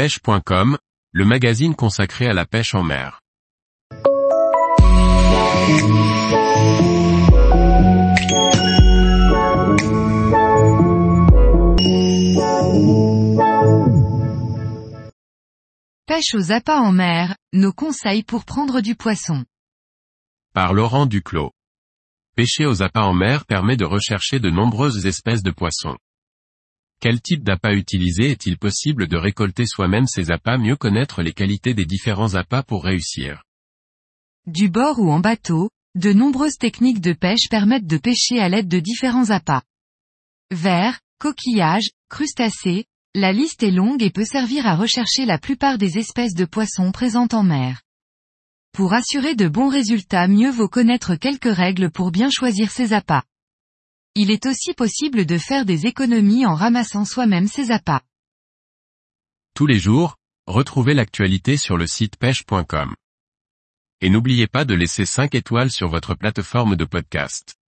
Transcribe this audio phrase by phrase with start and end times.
[0.00, 0.78] pêche.com,
[1.12, 3.20] le magazine consacré à la pêche en mer.
[16.06, 19.44] Pêche aux appâts en mer, nos conseils pour prendre du poisson.
[20.54, 21.50] Par Laurent Duclos.
[22.36, 25.98] Pêcher aux appâts en mer permet de rechercher de nombreuses espèces de poissons.
[27.00, 31.72] Quel type d'appât utiliser est-il possible de récolter soi-même ces appâts mieux connaître les qualités
[31.72, 33.42] des différents appâts pour réussir?
[34.46, 38.68] Du bord ou en bateau, de nombreuses techniques de pêche permettent de pêcher à l'aide
[38.68, 39.62] de différents appâts.
[40.50, 45.96] Vers, coquillages, crustacés, la liste est longue et peut servir à rechercher la plupart des
[45.96, 47.80] espèces de poissons présentes en mer.
[48.72, 53.24] Pour assurer de bons résultats mieux vaut connaître quelques règles pour bien choisir ses appâts.
[54.16, 58.02] Il est aussi possible de faire des économies en ramassant soi-même ses appâts.
[59.54, 62.94] Tous les jours, retrouvez l'actualité sur le site pêche.com.
[64.00, 67.59] Et n'oubliez pas de laisser 5 étoiles sur votre plateforme de podcast.